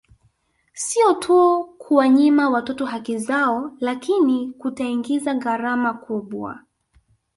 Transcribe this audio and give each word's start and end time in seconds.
Sio 0.73 1.13
tu 1.13 1.63
kunawanyima 1.77 2.49
watoto 2.49 2.85
haki 2.85 3.17
zao 3.17 3.73
lakini 3.79 4.51
kutaingiza 4.53 5.33
gharama 5.33 5.93
kubwa 5.93 6.59